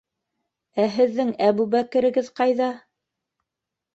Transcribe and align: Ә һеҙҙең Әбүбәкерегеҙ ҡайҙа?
Ә 0.83 0.85
һеҙҙең 0.93 1.29
Әбүбәкерегеҙ 1.49 2.31
ҡайҙа? 2.39 2.69